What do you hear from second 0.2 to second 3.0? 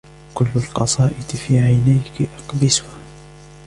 كلُّ القصائدِ من عينيكِ أقبسها